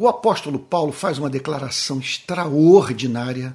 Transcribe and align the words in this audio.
O 0.00 0.08
apóstolo 0.08 0.58
Paulo 0.58 0.92
faz 0.92 1.18
uma 1.18 1.28
declaração 1.28 2.00
extraordinária 2.00 3.54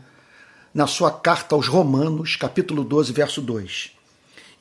na 0.72 0.86
sua 0.86 1.10
carta 1.10 1.56
aos 1.56 1.68
Romanos, 1.68 2.36
capítulo 2.36 2.84
12, 2.84 3.12
verso 3.12 3.42
2. 3.42 3.90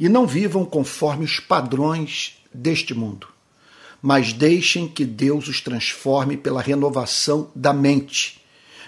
E 0.00 0.08
não 0.08 0.26
vivam 0.26 0.64
conforme 0.64 1.26
os 1.26 1.40
padrões 1.40 2.38
deste 2.54 2.94
mundo, 2.94 3.28
mas 4.00 4.32
deixem 4.32 4.88
que 4.88 5.04
Deus 5.04 5.46
os 5.46 5.60
transforme 5.60 6.38
pela 6.38 6.62
renovação 6.62 7.50
da 7.54 7.74
mente, 7.74 8.42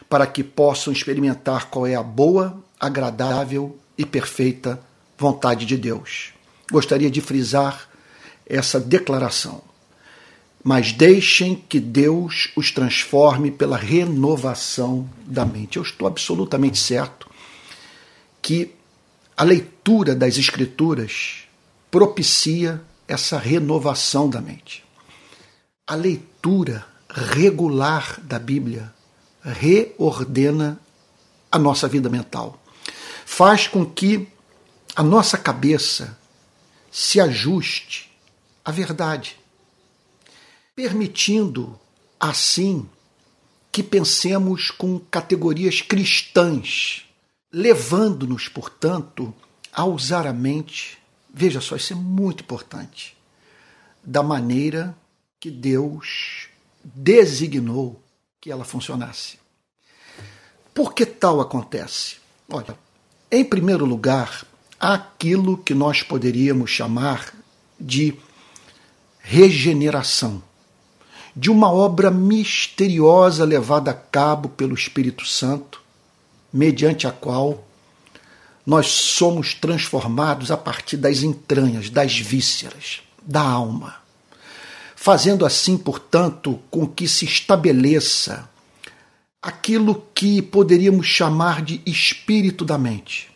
para 0.08 0.26
que 0.26 0.42
possam 0.42 0.90
experimentar 0.90 1.68
qual 1.68 1.86
é 1.86 1.94
a 1.94 2.02
boa, 2.02 2.58
agradável 2.80 3.78
e 3.98 4.06
perfeita 4.06 4.80
vontade 5.18 5.66
de 5.66 5.76
Deus. 5.76 6.32
Gostaria 6.72 7.10
de 7.10 7.20
frisar 7.20 7.90
essa 8.46 8.80
declaração. 8.80 9.75
Mas 10.68 10.90
deixem 10.90 11.54
que 11.54 11.78
Deus 11.78 12.50
os 12.56 12.72
transforme 12.72 13.52
pela 13.52 13.76
renovação 13.76 15.08
da 15.24 15.46
mente. 15.46 15.76
Eu 15.76 15.84
estou 15.84 16.08
absolutamente 16.08 16.76
certo 16.76 17.30
que 18.42 18.74
a 19.36 19.44
leitura 19.44 20.12
das 20.12 20.36
Escrituras 20.36 21.44
propicia 21.88 22.82
essa 23.06 23.38
renovação 23.38 24.28
da 24.28 24.40
mente. 24.40 24.84
A 25.86 25.94
leitura 25.94 26.84
regular 27.08 28.20
da 28.24 28.40
Bíblia 28.40 28.92
reordena 29.44 30.80
a 31.48 31.60
nossa 31.60 31.86
vida 31.86 32.08
mental. 32.08 32.60
Faz 33.24 33.68
com 33.68 33.86
que 33.86 34.26
a 34.96 35.02
nossa 35.04 35.38
cabeça 35.38 36.18
se 36.90 37.20
ajuste 37.20 38.10
à 38.64 38.72
verdade, 38.72 39.38
permitindo 40.76 41.80
assim 42.20 42.86
que 43.72 43.82
pensemos 43.82 44.70
com 44.70 44.98
categorias 44.98 45.80
cristãs, 45.80 47.06
levando-nos, 47.50 48.46
portanto, 48.48 49.34
a 49.72 49.86
usar 49.86 50.26
a 50.26 50.32
mente, 50.32 50.98
veja 51.32 51.60
só, 51.60 51.76
isso 51.76 51.94
é 51.94 51.96
muito 51.96 52.42
importante, 52.42 53.16
da 54.04 54.22
maneira 54.22 54.96
que 55.40 55.50
Deus 55.50 56.48
designou 56.84 58.02
que 58.40 58.50
ela 58.50 58.64
funcionasse. 58.64 59.38
Por 60.74 60.92
que 60.92 61.06
tal 61.06 61.40
acontece? 61.40 62.16
Olha, 62.50 62.78
em 63.30 63.44
primeiro 63.44 63.86
lugar, 63.86 64.46
aquilo 64.78 65.56
que 65.56 65.74
nós 65.74 66.02
poderíamos 66.02 66.70
chamar 66.70 67.34
de 67.80 68.14
regeneração, 69.20 70.42
de 71.36 71.50
uma 71.50 71.70
obra 71.70 72.10
misteriosa 72.10 73.44
levada 73.44 73.90
a 73.90 73.94
cabo 73.94 74.48
pelo 74.48 74.74
Espírito 74.74 75.26
Santo, 75.26 75.82
mediante 76.50 77.06
a 77.06 77.12
qual 77.12 77.62
nós 78.64 78.86
somos 78.86 79.52
transformados 79.52 80.50
a 80.50 80.56
partir 80.56 80.96
das 80.96 81.22
entranhas, 81.22 81.90
das 81.90 82.18
vísceras, 82.18 83.02
da 83.22 83.42
alma. 83.42 83.96
Fazendo 84.96 85.44
assim, 85.44 85.76
portanto, 85.76 86.58
com 86.70 86.86
que 86.86 87.06
se 87.06 87.26
estabeleça 87.26 88.48
aquilo 89.42 90.06
que 90.14 90.40
poderíamos 90.40 91.06
chamar 91.06 91.62
de 91.62 91.80
espírito 91.86 92.64
da 92.64 92.78
mente. 92.78 93.30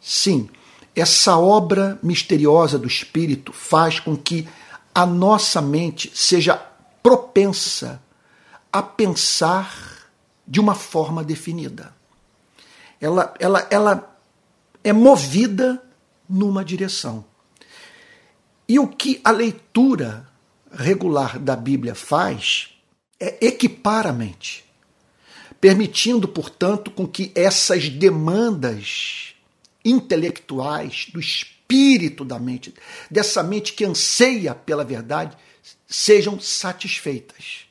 Sim, 0.00 0.48
essa 0.96 1.36
obra 1.38 1.98
misteriosa 2.02 2.78
do 2.78 2.88
Espírito 2.88 3.52
faz 3.52 4.00
com 4.00 4.16
que 4.16 4.48
a 4.94 5.06
nossa 5.06 5.62
mente 5.62 6.10
seja 6.14 6.60
propensa 7.02 8.02
a 8.72 8.82
pensar 8.82 10.08
de 10.46 10.60
uma 10.60 10.74
forma 10.74 11.22
definida. 11.24 11.94
Ela, 13.00 13.34
ela, 13.38 13.66
ela 13.70 14.18
é 14.82 14.92
movida 14.92 15.82
numa 16.28 16.64
direção. 16.64 17.24
E 18.68 18.78
o 18.78 18.86
que 18.86 19.20
a 19.24 19.30
leitura 19.30 20.28
regular 20.72 21.38
da 21.38 21.54
Bíblia 21.54 21.94
faz 21.94 22.70
é 23.20 23.46
equipar 23.46 24.06
a 24.06 24.12
mente, 24.12 24.64
permitindo, 25.60 26.26
portanto, 26.26 26.90
com 26.90 27.06
que 27.06 27.30
essas 27.34 27.88
demandas 27.88 29.34
intelectuais, 29.84 31.08
do 31.12 31.20
espírito 31.20 31.61
da 32.24 32.38
mente, 32.38 32.74
dessa 33.10 33.42
mente 33.42 33.72
que 33.72 33.84
anseia 33.84 34.54
pela 34.54 34.84
verdade, 34.84 35.36
sejam 35.86 36.40
satisfeitas, 36.40 37.66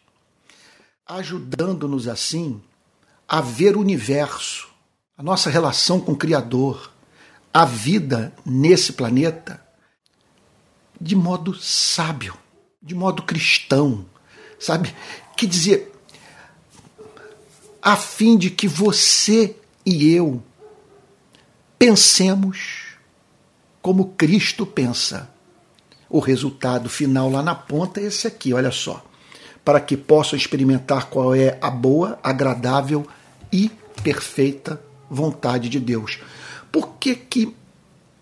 ajudando-nos 1.05 2.07
assim 2.07 2.61
a 3.27 3.41
ver 3.41 3.75
o 3.75 3.79
universo, 3.79 4.69
a 5.17 5.23
nossa 5.23 5.49
relação 5.49 5.99
com 5.99 6.13
o 6.13 6.17
Criador, 6.17 6.91
a 7.53 7.65
vida 7.65 8.33
nesse 8.45 8.93
planeta 8.93 9.63
de 10.99 11.15
modo 11.15 11.53
sábio, 11.53 12.37
de 12.81 12.93
modo 12.93 13.23
cristão, 13.23 14.05
sabe? 14.59 14.95
Que 15.35 15.47
dizer, 15.47 15.91
a 17.81 17.95
fim 17.95 18.37
de 18.37 18.51
que 18.51 18.67
você 18.67 19.55
e 19.85 20.13
eu 20.13 20.43
pensemos 21.79 22.80
como 23.81 24.13
Cristo 24.13 24.65
pensa. 24.65 25.29
O 26.09 26.19
resultado 26.19 26.89
final 26.89 27.29
lá 27.29 27.41
na 27.41 27.55
ponta 27.55 27.99
é 27.99 28.03
esse 28.03 28.27
aqui, 28.27 28.53
olha 28.53 28.71
só. 28.71 29.03
Para 29.63 29.79
que 29.79 29.95
possam 29.95 30.37
experimentar 30.37 31.05
qual 31.05 31.33
é 31.33 31.57
a 31.61 31.69
boa, 31.69 32.19
agradável 32.23 33.07
e 33.51 33.69
perfeita 34.03 34.81
vontade 35.09 35.69
de 35.69 35.79
Deus. 35.79 36.19
Por 36.71 36.95
que, 36.97 37.15
que 37.15 37.55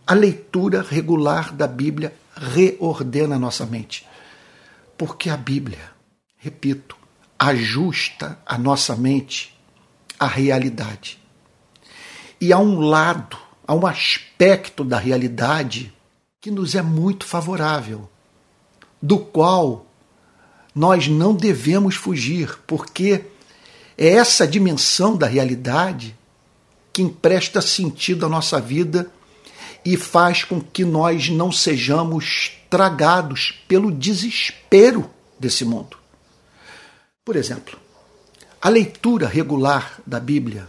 a 0.06 0.14
leitura 0.14 0.82
regular 0.82 1.54
da 1.54 1.68
Bíblia 1.68 2.14
reordena 2.36 3.36
a 3.36 3.40
nossa 3.40 3.66
mente? 3.66 4.08
Porque 4.98 5.30
a 5.30 5.38
Bíblia, 5.38 5.92
repito, 6.38 6.98
ajusta 7.38 8.38
a 8.46 8.58
nossa 8.58 8.96
mente 8.96 9.58
à 10.20 10.28
realidade. 10.28 11.20
E 12.42 12.52
há 12.52 12.60
um 12.60 12.80
lado 12.80 13.38
a 13.70 13.76
um 13.76 13.86
aspecto 13.86 14.84
da 14.84 14.98
realidade 14.98 15.94
que 16.42 16.50
nos 16.50 16.74
é 16.74 16.82
muito 16.82 17.24
favorável, 17.24 18.10
do 19.00 19.20
qual 19.20 19.86
nós 20.74 21.08
não 21.08 21.36
devemos 21.36 21.94
fugir, 21.94 22.58
porque 22.66 23.26
é 23.96 24.08
essa 24.08 24.48
dimensão 24.48 25.16
da 25.16 25.28
realidade 25.28 26.18
que 26.92 27.04
empresta 27.04 27.62
sentido 27.62 28.26
à 28.26 28.30
nossa 28.30 28.60
vida 28.60 29.12
e 29.86 29.96
faz 29.96 30.44
com 30.44 30.60
que 30.60 30.84
nós 30.84 31.30
não 31.30 31.52
sejamos 31.52 32.54
tragados 32.72 33.54
pelo 33.68 33.92
desespero 33.92 35.08
desse 35.40 35.64
mundo. 35.64 35.96
Por 37.24 37.36
exemplo, 37.36 37.78
a 38.60 38.68
leitura 38.68 39.28
regular 39.28 40.02
da 40.08 40.20
Bíblia 40.20 40.68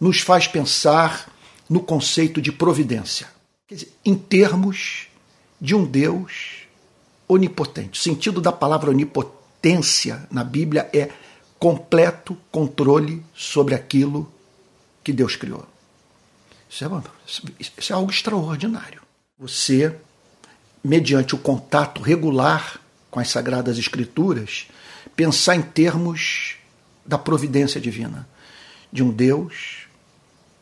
nos 0.00 0.20
faz 0.20 0.46
pensar 0.46 1.36
no 1.68 1.80
conceito 1.80 2.40
de 2.40 2.50
providência. 2.50 3.28
Quer 3.66 3.74
dizer, 3.74 3.92
em 4.04 4.14
termos 4.14 5.08
de 5.60 5.74
um 5.74 5.84
Deus 5.84 6.62
onipotente. 7.28 8.00
O 8.00 8.02
sentido 8.02 8.40
da 8.40 8.50
palavra 8.50 8.90
onipotência 8.90 10.26
na 10.30 10.42
Bíblia 10.42 10.88
é 10.92 11.10
completo 11.58 12.36
controle 12.50 13.22
sobre 13.34 13.74
aquilo 13.74 14.32
que 15.04 15.12
Deus 15.12 15.36
criou. 15.36 15.66
Isso 16.70 16.84
é, 16.84 16.88
isso 17.78 17.92
é 17.92 17.96
algo 17.96 18.10
extraordinário. 18.10 19.02
Você, 19.38 19.94
mediante 20.82 21.34
o 21.34 21.38
contato 21.38 22.00
regular 22.00 22.80
com 23.10 23.20
as 23.20 23.28
Sagradas 23.28 23.78
Escrituras, 23.78 24.68
pensar 25.16 25.56
em 25.56 25.62
termos 25.62 26.56
da 27.04 27.18
providência 27.18 27.80
divina, 27.80 28.28
de 28.92 29.02
um 29.02 29.10
Deus 29.10 29.87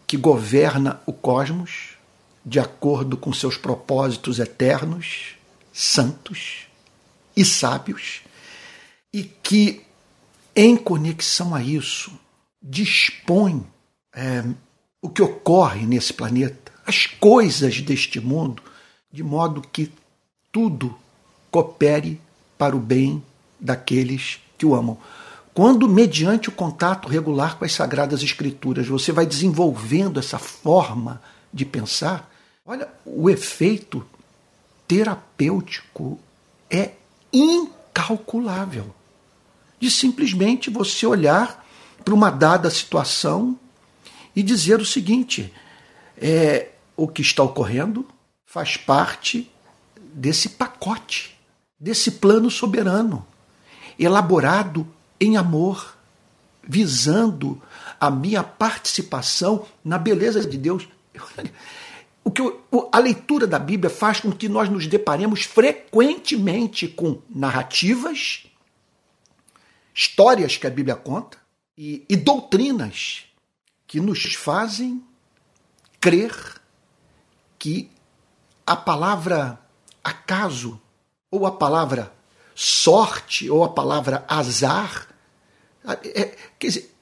que 0.07 0.17
governa 0.17 1.01
o 1.07 1.13
cosmos 1.13 1.97
de 2.45 2.61
acordo 2.61 3.17
com 3.17 3.33
seus 3.33 3.57
propósitos 3.57 4.39
eternos, 4.39 5.35
santos 5.73 6.67
e 7.37 7.45
sábios, 7.45 8.23
e 9.13 9.25
que, 9.25 9.83
em 10.55 10.77
conexão 10.77 11.55
a 11.55 11.63
isso, 11.63 12.13
dispõe 12.63 13.67
é, 14.15 14.45
o 15.03 15.09
que 15.09 15.23
ocorre 15.23 15.85
nesse 15.85 16.13
planeta, 16.13 16.73
as 16.87 17.07
coisas 17.07 17.81
deste 17.81 18.21
mundo, 18.21 18.63
de 19.11 19.23
modo 19.23 19.61
que 19.61 19.93
tudo 20.53 20.97
coopere 21.51 22.21
para 22.57 22.77
o 22.77 22.81
bem 22.81 23.23
daqueles 23.59 24.39
que 24.57 24.65
o 24.65 24.75
amam. 24.75 24.99
Quando, 25.57 25.89
mediante 25.89 26.51
o 26.51 26.53
contato 26.53 27.09
regular 27.09 27.57
com 27.57 27.65
as 27.65 27.73
Sagradas 27.73 28.23
Escrituras, 28.23 28.87
você 28.87 29.11
vai 29.11 29.25
desenvolvendo 29.25 30.21
essa 30.21 30.39
forma 30.39 31.23
de 31.51 31.65
pensar, 31.65 32.31
olha, 32.63 32.87
o 33.07 33.31
efeito 33.31 34.07
terapêutico 34.87 36.21
é 36.71 36.91
incalculável. 37.33 38.95
de 39.81 39.91
simplesmente 39.91 40.69
você 40.69 41.07
olhar 41.07 41.67
para 42.05 42.13
uma 42.13 42.29
dada 42.29 42.69
situação 42.69 43.59
e 44.35 44.43
dizer 44.43 44.79
o 44.79 44.85
seguinte: 44.85 45.51
é, 46.19 46.69
o 46.95 47.09
que 47.09 47.23
está 47.23 47.43
ocorrendo 47.43 48.07
faz 48.45 48.77
parte 48.77 49.51
desse 49.99 50.51
pacote, 50.51 51.35
desse 51.81 52.11
plano 52.11 52.51
soberano, 52.51 53.27
elaborado 53.99 54.87
em 55.21 55.37
amor, 55.37 55.97
visando 56.63 57.61
a 58.01 58.11
minha 58.11 58.43
participação 58.43 59.67
na 59.85 59.99
beleza 59.99 60.47
de 60.47 60.59
Deus. 60.59 60.89
O 62.25 62.31
que 62.33 62.43
a 62.91 62.99
leitura 62.99 63.47
da 63.47 63.57
Bíblia 63.57 63.89
faz 63.89 64.19
com 64.19 64.33
que 64.33 64.49
nós 64.49 64.69
nos 64.69 64.89
deparemos 64.89 65.45
frequentemente 65.45 66.89
com 66.89 67.23
narrativas, 67.31 68.49
histórias 69.95 70.57
que 70.57 70.67
a 70.67 70.71
Bíblia 70.71 70.97
conta 70.97 71.39
e, 71.79 72.05
e 72.09 72.17
doutrinas 72.17 73.27
que 73.87 74.01
nos 74.01 74.35
fazem 74.35 75.01
crer 76.01 76.35
que 77.61 77.89
a 78.67 78.75
palavra 78.75 79.61
acaso, 80.03 80.81
ou 81.31 81.47
a 81.47 81.53
palavra 81.53 82.13
sorte, 82.57 83.51
ou 83.51 83.63
a 83.63 83.69
palavra 83.69 84.25
azar, 84.27 85.09
é, 85.87 86.35
quer 86.59 86.67
dizer, 86.67 86.95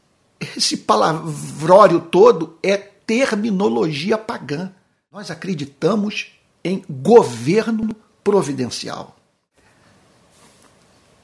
esse 0.56 0.76
palavrório 0.78 2.00
todo 2.00 2.58
é 2.62 2.76
terminologia 2.76 4.18
pagã. 4.18 4.72
Nós 5.10 5.30
acreditamos 5.30 6.32
em 6.62 6.84
governo 6.90 7.94
providencial. 8.22 9.16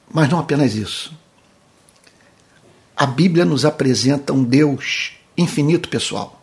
Mas 0.09 0.29
não 0.29 0.39
apenas 0.39 0.75
isso. 0.75 1.13
A 2.95 3.05
Bíblia 3.05 3.43
nos 3.43 3.65
apresenta 3.65 4.31
um 4.31 4.43
Deus 4.43 5.13
infinito, 5.37 5.89
pessoal. 5.89 6.41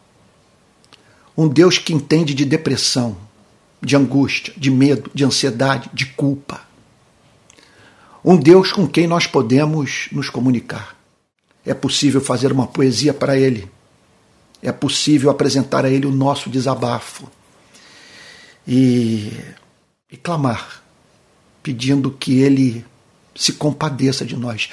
Um 1.36 1.48
Deus 1.48 1.78
que 1.78 1.94
entende 1.94 2.34
de 2.34 2.44
depressão, 2.44 3.16
de 3.80 3.96
angústia, 3.96 4.52
de 4.56 4.70
medo, 4.70 5.10
de 5.14 5.24
ansiedade, 5.24 5.88
de 5.94 6.06
culpa. 6.06 6.67
Um 8.30 8.36
Deus 8.36 8.70
com 8.70 8.86
quem 8.86 9.06
nós 9.06 9.26
podemos 9.26 10.06
nos 10.12 10.28
comunicar. 10.28 10.94
É 11.64 11.72
possível 11.72 12.20
fazer 12.20 12.52
uma 12.52 12.66
poesia 12.66 13.14
para 13.14 13.38
Ele. 13.38 13.66
É 14.60 14.70
possível 14.70 15.30
apresentar 15.30 15.86
a 15.86 15.88
Ele 15.88 16.04
o 16.04 16.10
nosso 16.10 16.50
desabafo. 16.50 17.26
E, 18.66 19.32
e 20.12 20.16
clamar, 20.18 20.84
pedindo 21.62 22.10
que 22.10 22.38
Ele 22.40 22.84
se 23.34 23.54
compadeça 23.54 24.26
de 24.26 24.36
nós. 24.36 24.68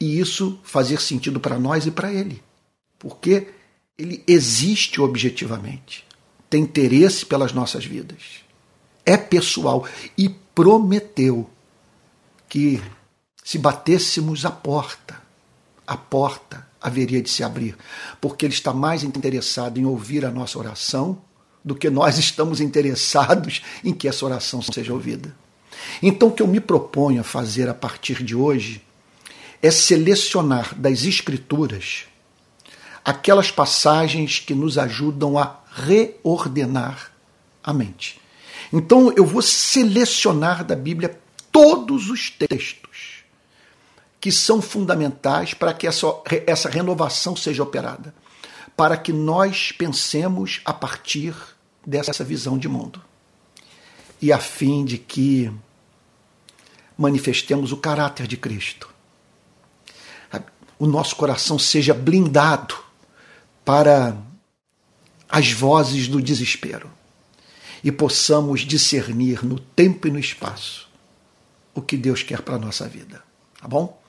E 0.00 0.18
isso 0.18 0.58
fazer 0.64 1.00
sentido 1.00 1.38
para 1.38 1.60
nós 1.60 1.86
e 1.86 1.92
para 1.92 2.12
Ele. 2.12 2.42
Porque 2.98 3.46
Ele 3.96 4.20
existe 4.26 5.00
objetivamente. 5.00 6.04
Tem 6.50 6.60
interesse 6.60 7.24
pelas 7.24 7.52
nossas 7.52 7.84
vidas. 7.84 8.42
É 9.04 9.16
pessoal. 9.16 9.86
E 10.18 10.28
prometeu 10.28 11.48
que 12.48 12.82
se 13.46 13.58
batêssemos 13.58 14.44
a 14.44 14.50
porta, 14.50 15.22
a 15.86 15.96
porta 15.96 16.66
haveria 16.80 17.22
de 17.22 17.30
se 17.30 17.44
abrir, 17.44 17.78
porque 18.20 18.44
Ele 18.44 18.52
está 18.52 18.74
mais 18.74 19.04
interessado 19.04 19.78
em 19.78 19.84
ouvir 19.84 20.26
a 20.26 20.32
nossa 20.32 20.58
oração 20.58 21.22
do 21.64 21.72
que 21.72 21.88
nós 21.88 22.18
estamos 22.18 22.60
interessados 22.60 23.62
em 23.84 23.94
que 23.94 24.08
essa 24.08 24.26
oração 24.26 24.60
seja 24.60 24.92
ouvida. 24.92 25.32
Então, 26.02 26.26
o 26.26 26.32
que 26.32 26.42
eu 26.42 26.48
me 26.48 26.58
proponho 26.58 27.20
a 27.20 27.24
fazer 27.24 27.68
a 27.68 27.74
partir 27.74 28.24
de 28.24 28.34
hoje 28.34 28.82
é 29.62 29.70
selecionar 29.70 30.74
das 30.74 31.04
Escrituras 31.04 32.06
aquelas 33.04 33.52
passagens 33.52 34.40
que 34.40 34.56
nos 34.56 34.76
ajudam 34.76 35.38
a 35.38 35.60
reordenar 35.70 37.12
a 37.62 37.72
mente. 37.72 38.20
Então, 38.72 39.12
eu 39.16 39.24
vou 39.24 39.40
selecionar 39.40 40.64
da 40.64 40.74
Bíblia 40.74 41.16
todos 41.52 42.10
os 42.10 42.28
textos 42.28 42.85
que 44.26 44.32
são 44.32 44.60
fundamentais 44.60 45.54
para 45.54 45.72
que 45.72 45.86
essa, 45.86 46.04
essa 46.48 46.68
renovação 46.68 47.36
seja 47.36 47.62
operada, 47.62 48.12
para 48.76 48.96
que 48.96 49.12
nós 49.12 49.70
pensemos 49.70 50.60
a 50.64 50.74
partir 50.74 51.32
dessa 51.86 52.24
visão 52.24 52.58
de 52.58 52.68
mundo 52.68 53.00
e 54.20 54.32
a 54.32 54.40
fim 54.40 54.84
de 54.84 54.98
que 54.98 55.48
manifestemos 56.98 57.70
o 57.70 57.76
caráter 57.76 58.26
de 58.26 58.36
Cristo. 58.36 58.92
O 60.76 60.88
nosso 60.88 61.14
coração 61.14 61.56
seja 61.56 61.94
blindado 61.94 62.76
para 63.64 64.16
as 65.28 65.52
vozes 65.52 66.08
do 66.08 66.20
desespero 66.20 66.90
e 67.84 67.92
possamos 67.92 68.62
discernir 68.62 69.44
no 69.44 69.60
tempo 69.60 70.08
e 70.08 70.10
no 70.10 70.18
espaço 70.18 70.90
o 71.72 71.80
que 71.80 71.96
Deus 71.96 72.24
quer 72.24 72.42
para 72.42 72.56
a 72.56 72.58
nossa 72.58 72.88
vida. 72.88 73.22
Tá 73.60 73.68
bom? 73.68 74.04